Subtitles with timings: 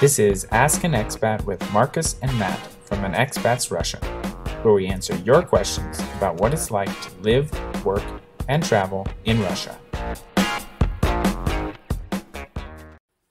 [0.00, 3.98] This is Ask an Expat with Marcus and Matt from An Expat's Russia,
[4.62, 7.52] where we answer your questions about what it's like to live,
[7.84, 8.02] work,
[8.48, 9.78] and travel in Russia.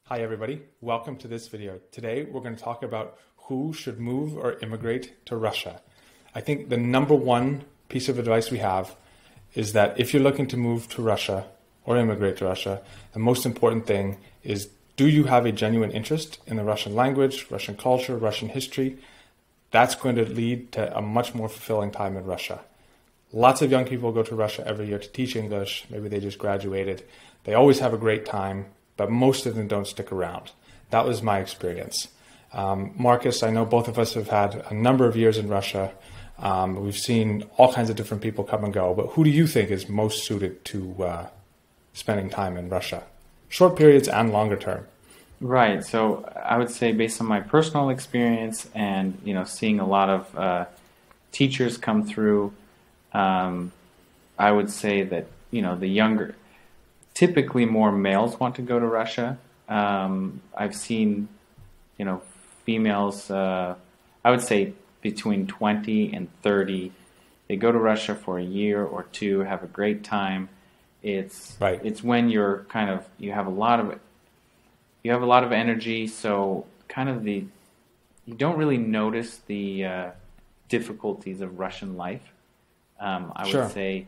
[0.05, 0.62] Hi, everybody.
[0.79, 1.80] Welcome to this video.
[1.92, 3.18] Today, we're going to talk about
[3.48, 5.82] who should move or immigrate to Russia.
[6.36, 8.96] I think the number one piece of advice we have
[9.56, 11.48] is that if you're looking to move to Russia
[11.84, 12.84] or immigrate to Russia,
[13.14, 17.48] the most important thing is do you have a genuine interest in the Russian language,
[17.49, 18.98] Russian culture, Russian history?
[19.71, 22.59] That's going to lead to a much more fulfilling time in Russia.
[23.31, 25.85] Lots of young people go to Russia every year to teach English.
[25.90, 27.05] Maybe they just graduated.
[27.45, 28.66] They always have a great time,
[28.98, 30.52] but most of them don't stick around.
[30.90, 32.09] That was my experience.
[32.52, 35.93] Um, Marcus, I know both of us have had a number of years in Russia.
[36.40, 39.48] Um, we've seen all kinds of different people come and go, but who do you
[39.48, 41.27] think is most suited to uh,
[41.93, 43.04] spending time in Russia?
[43.49, 44.85] Short periods and longer term.
[45.41, 45.84] Right.
[45.84, 50.10] So I would say, based on my personal experience and you know seeing a lot
[50.10, 50.65] of uh,
[51.32, 52.54] teachers come through,
[53.13, 53.71] um,
[54.37, 56.35] I would say that you know the younger,
[57.13, 59.37] typically more males want to go to Russia.
[59.68, 61.27] Um, I've seen,
[61.98, 62.21] you know,
[62.65, 63.29] females.
[63.31, 63.76] Uh,
[64.24, 66.91] I would say between 20 and 30.
[67.47, 70.50] They go to Russia for a year or two, have a great time.
[71.02, 71.80] It's right.
[71.84, 74.00] it's when you're kind of you have a lot of
[75.03, 77.46] you have a lot of energy, so kind of the
[78.25, 80.12] you don't really notice the uh,
[80.68, 82.22] difficulties of Russian life.
[83.00, 83.64] Um, I Sure.
[83.64, 84.08] would say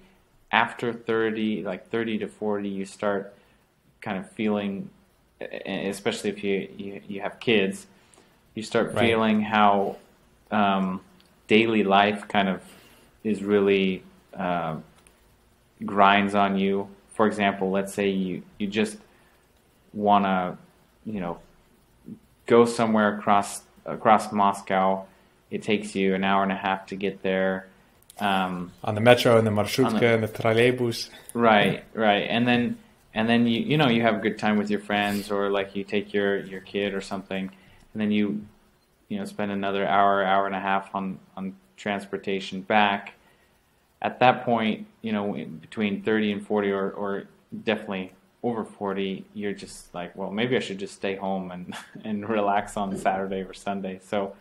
[0.51, 3.33] after 30, like 30 to 40, you start
[4.01, 4.89] kind of feeling,
[5.65, 7.87] especially if you, you, you have kids,
[8.53, 8.99] you start Right.
[9.07, 9.95] feeling how
[10.51, 11.01] um,
[11.47, 12.61] daily life kind of
[13.23, 14.03] is really
[14.33, 14.75] uh,
[15.85, 16.87] grinds on you.
[17.13, 18.97] For example, let's say you, you just
[19.93, 20.57] want to,
[21.05, 21.39] you know,
[22.45, 25.05] go somewhere across across Moscow.
[25.49, 27.67] It takes you an hour and a half to get there.
[28.19, 31.09] Um, On the metro and the marshrutka the- and the trolleybus.
[31.33, 32.77] right, right, and then
[33.13, 35.75] and then you you know you have a good time with your friends or like
[35.75, 37.49] you take your your kid or something,
[37.93, 38.45] and then you
[39.09, 43.13] you know spend another hour hour and a half on on transportation back.
[44.01, 47.25] At that point, you know between thirty and forty, or or
[47.63, 48.13] definitely
[48.43, 52.77] over forty, you're just like, well, maybe I should just stay home and and relax
[52.77, 53.99] on Saturday or Sunday.
[54.03, 54.35] So.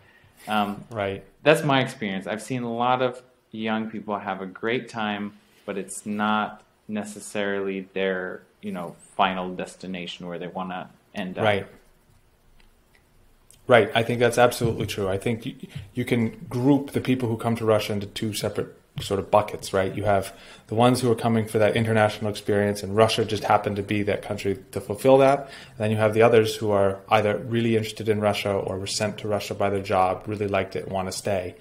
[0.49, 1.23] Um, Right.
[1.43, 2.27] that's my experience.
[2.27, 5.35] I've seen a lot of young people have a great time,
[5.67, 11.45] but it's not necessarily their, you know, final destination where they want to end up.
[11.45, 11.67] Right.
[13.67, 13.91] Right.
[13.95, 15.09] I think that's absolutely true.
[15.09, 15.55] I think you,
[15.95, 19.73] you can group the people who come to Russia into two separate sort of buckets,
[19.73, 19.95] right?
[19.95, 20.37] You have
[20.67, 24.03] the ones who are coming for that international experience, and Russia just happened to be
[24.03, 25.39] that country to fulfill that.
[25.41, 28.87] And then you have the others who are either really interested in Russia or were
[28.87, 31.57] sent to Russia by their job, really liked it, want to stay.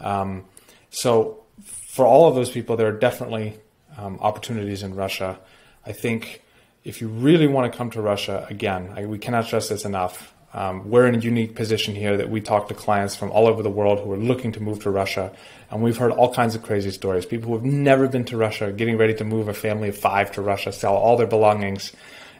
[0.00, 0.44] Um,
[0.90, 3.58] so for all of those people, there are definitely
[3.96, 5.38] um, opportunities in Russia.
[5.86, 6.42] I think
[6.84, 10.34] if you really want to come to Russia, again, I, we cannot stress this enough.
[10.54, 13.60] Um, we're in a unique position here that we talk to clients from all over
[13.60, 15.32] the world who are looking to move to Russia,
[15.68, 17.26] and we've heard all kinds of crazy stories.
[17.26, 20.30] People who have never been to Russia, getting ready to move a family of five
[20.32, 21.92] to Russia, sell all their belongings,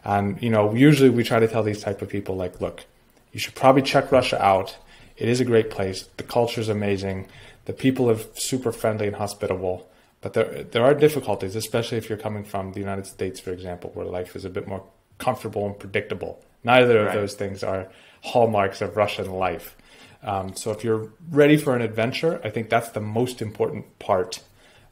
[0.05, 2.85] and you know, usually we try to tell these type of people like, look,
[3.33, 4.77] you should probably check Russia out.
[5.17, 6.09] It is a great place.
[6.17, 7.27] The culture is amazing.
[7.65, 9.89] The people are super friendly and hospitable.
[10.21, 13.91] But there there are difficulties, especially if you're coming from the United States, for example,
[13.95, 14.85] where life is a bit more
[15.19, 16.41] comfortable and predictable.
[16.65, 17.15] Neither of Right.
[17.15, 17.89] those things are
[18.23, 19.77] hallmarks of Russian life.
[20.23, 24.43] Um, so if you're ready for an adventure, I think that's the most important part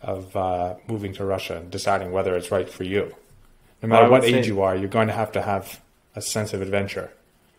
[0.03, 3.15] of uh, moving to Russia and deciding whether it's right for you.
[3.83, 5.81] No matter what age say- you are, you're going to have to have
[6.15, 7.11] a sense of adventure.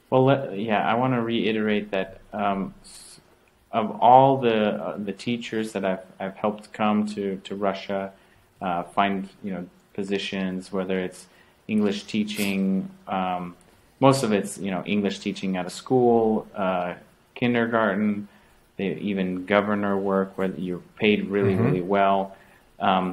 [0.10, 2.76] Well, let, yeah, I want to reiterate that um,
[3.72, 8.12] of all the uh, the teachers that I've I've helped come to to Russia,
[8.62, 11.26] uh, find you know positions, whether it's
[11.68, 13.56] English teaching, um,
[14.08, 16.90] most of it's you know English teaching at a school, uh,
[17.42, 18.28] kindergarten,
[18.78, 21.64] they, even governor work where you're paid really Mhm.
[21.66, 22.20] really well.
[22.90, 23.06] Um,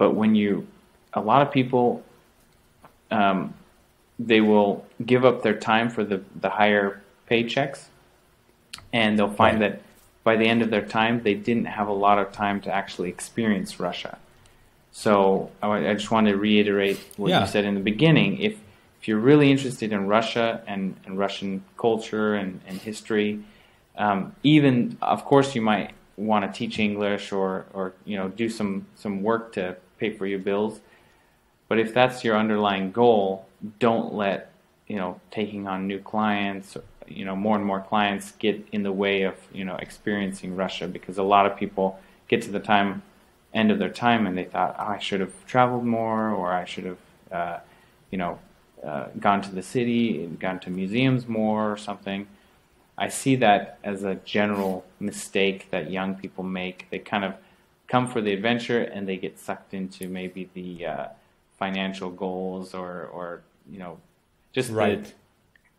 [0.00, 0.50] but when you,
[1.14, 1.86] a lot of people
[3.10, 3.54] um,
[4.18, 4.72] they will
[5.12, 7.00] give up their time for the, the higher
[7.30, 7.80] paychecks
[8.92, 9.72] and they'll find Right.
[9.72, 9.82] that
[10.24, 13.08] by the end of their time they didn't have a lot of time to actually
[13.16, 14.18] experience russia
[15.04, 17.40] so i, I just want to reiterate what Yeah.
[17.40, 18.54] you said in the beginning if
[19.00, 23.42] if you're really interested in russia and, and russian culture and, and history
[23.96, 28.48] um, even of course you might want to teach english or, or you know do
[28.48, 30.80] some, some work to pay for your bills.
[31.68, 33.46] But if that's your underlying goal,
[33.78, 34.52] don't let
[34.86, 38.92] you know taking on new clients you know more and more clients get in the
[38.92, 41.98] way of you know experiencing Russia because a lot of people
[42.28, 43.02] get to the time
[43.52, 46.64] end of their time and they thought oh, I should have traveled more or I
[46.64, 46.98] should have
[47.30, 47.58] uh,
[48.10, 48.38] you know
[48.84, 52.26] uh, gone to the city and gone to museums more or something.
[52.96, 56.88] I see that as a general mistake that young people make.
[56.90, 57.34] They kind of
[57.86, 61.06] come for the adventure and they get sucked into maybe the uh,
[61.58, 63.98] financial goals or, or you know
[64.52, 65.04] just right.
[65.04, 65.12] the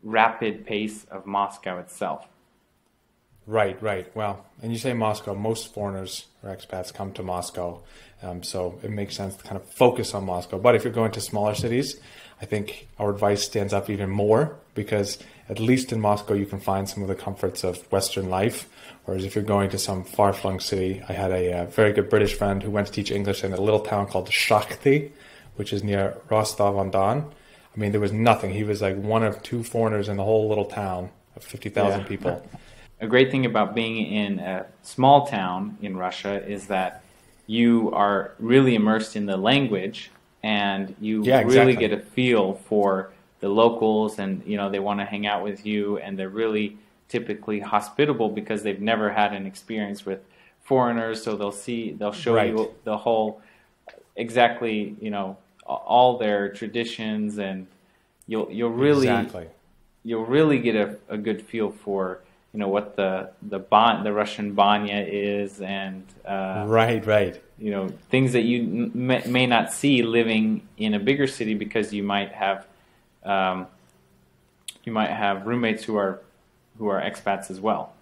[0.03, 2.25] rapid pace of Moscow itself.
[3.45, 4.15] Right, right.
[4.15, 7.81] Well, and you say Moscow, most foreigners or expats come to Moscow.
[8.21, 10.59] Um, so it makes sense to kind of focus on Moscow.
[10.59, 11.99] But if you're going to smaller cities,
[12.41, 15.17] I think our advice stands up even more because
[15.49, 18.69] at least in Moscow you can find some of the comforts of Western life.
[19.05, 21.91] Whereas if you're going to some far flung city, I had a, a, uh, very
[21.91, 25.11] good British friend who went to teach English in a little town called Shakhty,
[25.55, 27.31] which is near Rostov on Don.
[27.75, 28.51] I mean, there was nothing.
[28.51, 32.07] He was like one of two foreigners in the whole little town of 50,000 yeah.
[32.07, 32.49] people.
[33.01, 37.03] A great thing about being in a small town in Russia is that
[37.47, 40.11] you are really immersed in the language
[40.43, 41.57] and you yeah, exactly.
[41.57, 45.43] really get a feel for the locals and you know they want to hang out
[45.43, 46.77] with you and they're really
[47.07, 50.19] typically hospitable because they've never had an experience with
[50.61, 52.49] foreigners so they'll see they'll show right.
[52.49, 53.41] you the whole
[54.15, 55.37] exactly you know
[55.69, 57.67] all their traditions, and
[58.27, 59.47] you'll you'll really exactly.
[60.03, 62.21] you'll really get a, a good feel for
[62.53, 67.41] you know what the the bon, the Russian banya is, and uh, right, right.
[67.57, 71.93] You know things that you may, may, not see living in a bigger city because
[71.93, 72.65] you might have
[73.23, 73.67] um,
[74.83, 76.21] you might have roommates who are
[76.77, 77.93] who are expats as well.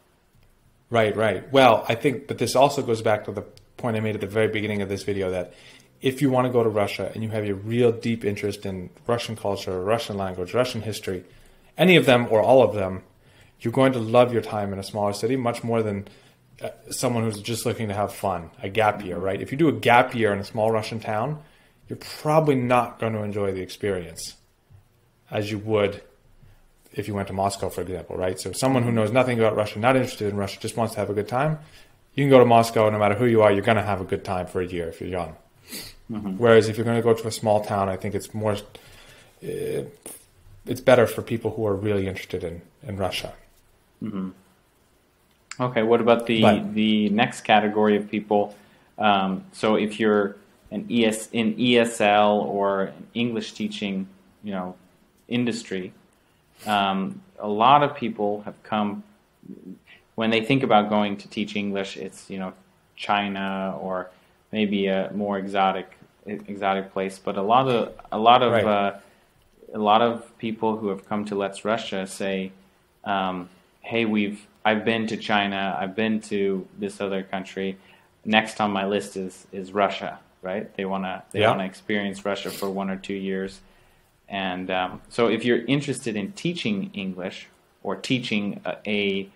[0.90, 1.52] Right, right.
[1.52, 3.42] Well, I think, but this also goes back to the
[3.76, 5.54] point I made at the very beginning of this video that
[6.02, 8.90] if you want to go to Russia and you have a real deep interest in
[9.06, 11.26] Russian culture, Russian language, Russian history,
[11.78, 13.04] any of them or all of them,
[13.62, 16.08] you're going to love your time in a smaller city much more than
[16.62, 19.42] uh, someone who's just looking to have fun, a gap year, right?
[19.42, 21.42] If you do a gap year in a small Russian town,
[21.88, 24.36] you're probably not going to enjoy the experience
[25.30, 26.02] as you would
[26.94, 28.40] if you went to Moscow, for example, right?
[28.40, 31.10] So someone who knows nothing about Russia, not interested in Russia, just wants to have
[31.10, 31.60] a good time,
[32.16, 34.06] you can go to Moscow, no matter who you are, you're going to have a
[34.06, 35.36] good time for a year if you're young.
[36.12, 36.38] Mm-hmm.
[36.38, 39.84] Whereas if you're going to go to a small town, I think it's more, uh,
[40.66, 43.34] it's better for people who are really interested in, in Russia.
[44.04, 44.30] Mm-hmm.
[45.60, 48.56] Okay, what about the but, the next category of people?
[48.98, 50.36] Um, so if you're
[50.72, 54.08] an ES in ESL or English teaching,
[54.44, 54.76] you know,
[55.28, 55.94] industry,
[56.66, 59.04] um, a lot of people have come
[60.16, 61.98] when they think about going to teach English.
[61.98, 62.54] It's you know
[62.96, 64.10] China or
[64.52, 68.66] maybe a more exotic exotic place, but a lot of a lot of right.
[68.66, 69.00] uh,
[69.74, 72.52] a lot of people who have come to Let's Russia say,
[73.04, 73.50] um,
[73.88, 77.78] "Hey, we've I've been to China, I've been to this other country.
[78.26, 80.74] Next on my list is is Russia." Right?
[80.76, 81.50] They wanna they yeah.
[81.52, 83.62] wanna experience Russia for one or two years,
[84.30, 87.48] and um, so if you're interested in teaching English
[87.84, 89.30] or teaching a, a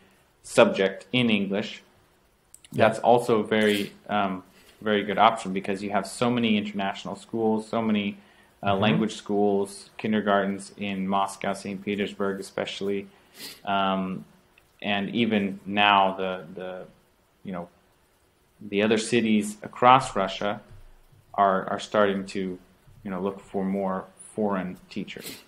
[0.43, 1.81] subject in English,
[2.71, 2.87] yeah.
[2.87, 4.43] that's also very um,
[4.81, 8.17] very good option because you have so many international schools, so many
[8.63, 8.81] uh, mm-hmm.
[8.81, 11.83] language schools, kindergartens in Moscow, St.
[11.83, 13.07] Petersburg, especially,
[13.65, 14.25] um,
[14.81, 16.85] and even now the the
[17.43, 17.69] you know
[18.61, 20.61] the other cities across Russia
[21.33, 22.59] are are starting to
[23.03, 25.39] you know look for more foreign teachers.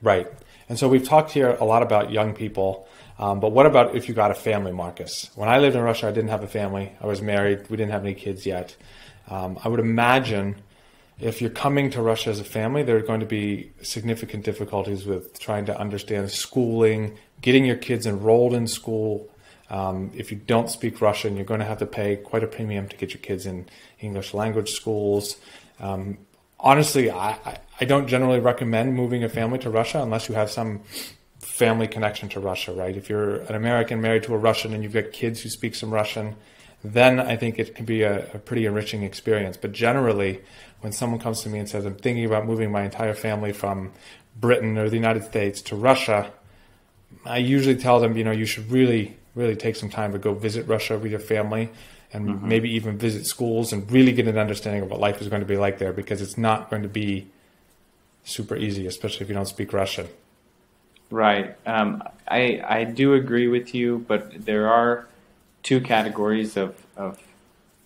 [0.00, 0.26] Right,
[0.68, 2.88] and so we've talked here a lot about young people
[3.22, 5.30] um, but what about if you got a family, Marcus?
[5.36, 6.92] When I lived in Russia, I didn't have a family.
[7.00, 7.68] I was married.
[7.70, 8.76] We didn't have any kids yet.
[9.28, 10.56] Um, I would imagine
[11.22, 15.06] if you're coming to Russia as a family, there are going to be significant difficulties
[15.06, 19.30] with trying to understand schooling, getting your kids enrolled in school.
[19.70, 22.88] Um, if you don't speak Russian, you're going to have to pay quite a premium
[22.88, 23.68] to get your kids in
[24.00, 25.36] English language schools.
[25.78, 26.18] Um,
[26.58, 30.80] honestly, I, I don't generally recommend moving a family to Russia unless you have some
[31.38, 32.96] family connection to Russia, right?
[32.96, 35.92] If you're an American married to a Russian and you've got kids who speak some
[35.92, 36.34] Russian,
[36.84, 39.56] then I think it can be a, a, pretty enriching experience.
[39.56, 40.40] But generally,
[40.80, 43.92] when someone comes to me and says, I'm thinking about moving my entire family from
[44.38, 46.32] Britain or the United States to Russia,
[47.24, 50.34] I usually tell them, you know, you should really, really take some time to go
[50.34, 51.70] visit Russia with your family
[52.12, 52.48] and mm-hmm.
[52.48, 55.46] maybe even visit schools and really get an understanding of what life is going to
[55.46, 57.28] be like there because it's not going to be
[58.24, 60.08] super easy, especially if you don't speak Russian.
[61.10, 61.56] Right.
[61.66, 65.06] Um, I I do agree with you, but there are
[65.62, 67.18] two categories of, of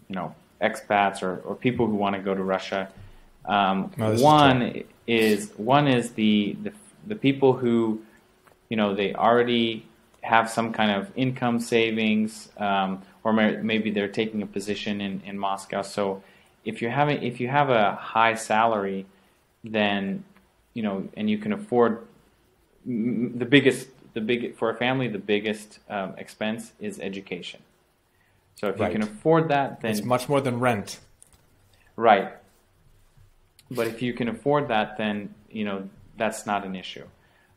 [0.09, 2.89] you know expats or, or people who want to go to Russia.
[3.45, 6.73] Um, no, one is, is, one is the, the
[7.07, 8.03] the people who
[8.69, 9.87] you know they already
[10.23, 15.23] have some kind of income savings, um, or may, maybe they're taking a position in,
[15.25, 15.83] in Moscow.
[15.83, 16.23] So
[16.65, 19.07] if you're having if you have a high salary,
[19.63, 20.25] then
[20.75, 22.07] you know, and you can afford
[22.85, 27.61] the biggest the big for a family the biggest um, expense is education.
[28.57, 28.93] So if right.
[28.93, 30.99] you can afford that, then it's much more than rent.
[31.95, 32.33] Right.
[33.71, 37.05] But if you can afford that, then you know that's not an issue.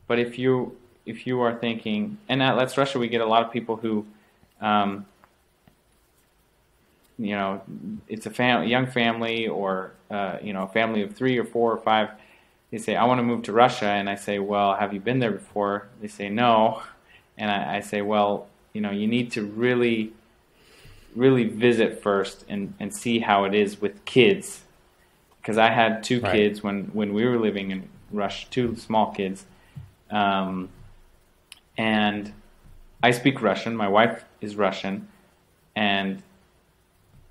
[0.06, 0.76] But if you
[1.06, 4.06] if you are thinking, and at Let's Russia, we get a lot of people who,
[4.60, 5.06] um,
[7.18, 7.62] you know,
[8.08, 11.72] it's a fam- young family or uh, you know a family of three or four
[11.72, 12.10] or five.
[12.70, 15.18] They say, "I want to move to Russia," and I say, "Well, have you been
[15.18, 16.82] there before?" They say, "No,"
[17.38, 20.12] and I, I say, "Well, you know, you need to really,
[21.14, 24.62] really visit first and and see how it is with kids."
[25.40, 26.32] Because I had two right.
[26.32, 29.46] kids when when we were living in Russia, two small kids.
[30.10, 30.68] Um,
[31.76, 32.32] and
[33.02, 33.76] I speak Russian.
[33.76, 35.08] My wife is Russian,
[35.74, 36.22] and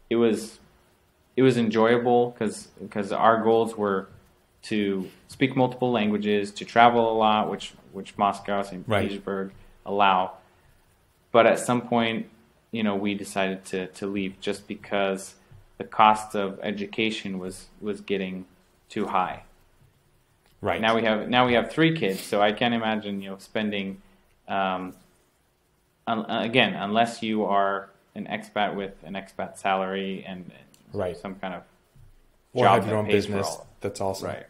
[0.10, 0.60] it was
[1.36, 4.08] it was enjoyable because our goals were
[4.64, 8.84] to speak multiple languages, to travel a lot, which which Moscow, St.
[8.88, 9.08] Right.
[9.08, 9.52] Petersburg
[9.86, 10.34] allow.
[11.32, 12.28] But at some point,
[12.72, 15.36] you know, we decided to to leave just because
[15.78, 18.46] the cost of education was was getting
[18.90, 19.44] too high.
[20.62, 20.82] Right.
[20.82, 24.02] Now we have now we have three kids, so I can't imagine you know spending
[24.48, 24.94] um,
[26.06, 31.16] un- again, unless you are an expat with an expat salary and, and right.
[31.16, 31.64] some kind of
[32.54, 34.30] or have your own business, that's awesome.
[34.30, 34.46] Right.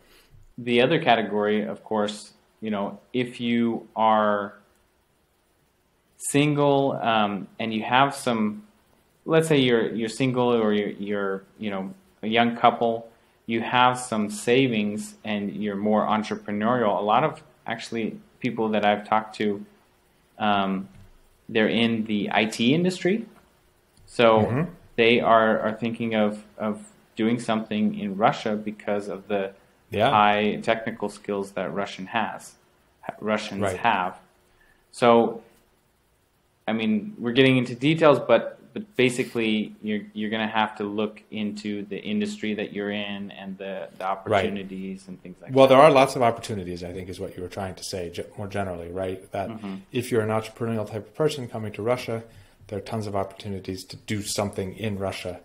[0.58, 4.56] The other category, of course, you know, if you are
[6.20, 8.64] single um, and you have some,
[9.26, 13.10] let's say you're you're single or you're, you're you know a young couple,
[13.48, 16.98] you have some savings and you're more entrepreneurial.
[17.00, 19.66] A lot of actually people that I've talked to
[20.40, 20.88] um,
[21.50, 23.26] they're in the IT industry,
[24.06, 24.72] so mm-hmm.
[24.96, 29.52] they are, are thinking of, of doing something in Russia because of the
[29.92, 30.10] yeah.
[30.10, 32.54] high technical skills that Russian has,
[33.20, 33.78] Russians right.
[33.78, 34.20] have.
[34.92, 35.44] So,
[36.70, 40.84] I mean, we're getting into details, but but basically you're you're going to have to
[40.84, 45.08] look into the industry that you're in and the, the opportunities right.
[45.08, 45.74] and things like well, that.
[45.74, 48.14] Well, there are lots of opportunities, I think, is what you were trying to say
[48.38, 49.30] more generally, right?
[49.32, 49.76] That mm-hmm.
[49.92, 52.24] if you're an entrepreneurial type of person coming to Russia,
[52.68, 55.40] there are tons of opportunities to do something in Russia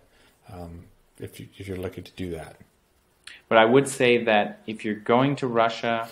[0.53, 0.85] um,
[1.19, 2.57] if you, if you're looking to do that.
[3.49, 6.09] But I would say that if you're going to Russia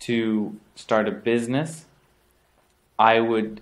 [0.00, 1.84] to start a business,
[2.98, 3.60] I would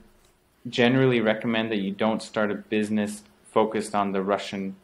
[0.68, 4.76] generally recommend that you don't start a business focused on the Russian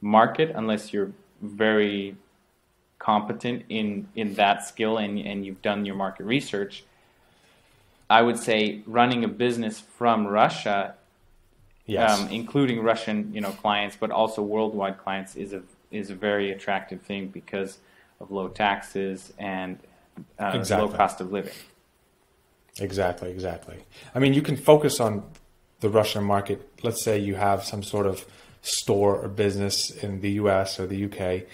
[0.00, 2.16] market unless you're very
[2.98, 6.84] competent in, in that skill and, and you've done your market research.
[8.08, 10.94] I would say running a business from Russia,
[11.86, 12.20] yes.
[12.20, 16.52] um, including Russian you know clients, but also worldwide clients, is a is a very
[16.52, 17.78] attractive thing because
[18.20, 19.78] of low taxes and
[20.38, 20.88] uh, exactly.
[20.88, 21.54] low cost of living.
[22.78, 23.76] Exactly, exactly.
[24.14, 25.24] I mean, you can focus on
[25.80, 26.68] the Russian market.
[26.82, 28.24] Let's say you have some sort of
[28.62, 31.46] store or business in the US or the UK,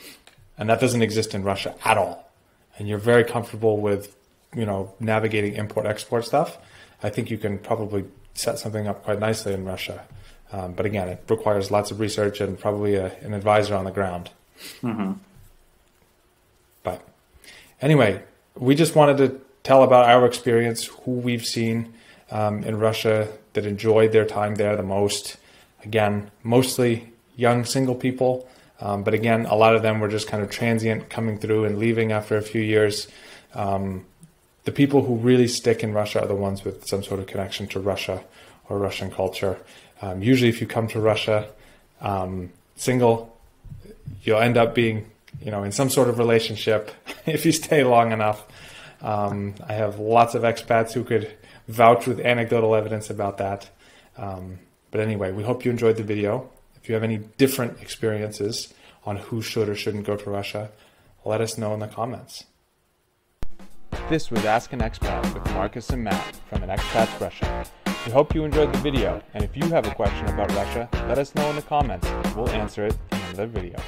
[0.57, 2.31] and that doesn't exist in Russia at all.
[2.79, 4.15] And you're very comfortable with,
[4.55, 6.59] you know, navigating import export stuff.
[7.03, 10.05] I think you can probably set something up quite nicely in Russia.
[10.53, 13.91] Um, but again, it requires lots of research and probably a, an advisor on the
[13.91, 14.31] ground.
[14.83, 15.13] Mm-hmm.
[16.83, 17.07] But
[17.81, 18.23] anyway,
[18.55, 21.93] we just wanted to tell about our experience, who we've seen
[22.31, 25.37] um, in Russia that enjoyed their time there the most.
[25.85, 28.49] Again, mostly young single people,
[28.81, 31.79] um, but again, a lot of them were just kind of transient coming through and
[31.79, 33.09] leaving after a few years.
[33.53, 34.07] Um,
[34.65, 37.67] the people who really stick in Russia are the ones with some sort of connection
[37.69, 38.25] to Russia
[38.71, 39.59] or Russian culture.
[40.01, 41.47] Um, usually, if you come to Russia
[42.01, 43.37] um, single,
[44.23, 45.11] you'll end up being,
[45.43, 46.91] you know, in some sort of relationship
[47.27, 48.47] if you stay long enough.
[49.01, 51.31] Um, I have lots of expats who could
[51.69, 53.71] vouch with anecdotal evidence about that.
[54.17, 54.59] Um,
[54.91, 56.51] but anyway, we hope you enjoyed the video.
[56.77, 58.73] If you have any different experiences
[59.05, 60.71] on who should or shouldn't go to Russia,
[61.25, 62.45] let us know in the comments.
[64.09, 67.67] This was Ask an Expat with Marcus and Matt from an Expats Russia.
[68.07, 71.19] We hope you enjoyed the video, and if you have a question about Russia, let
[71.19, 72.09] us know in the comments.
[72.35, 73.79] We'll answer it in another video.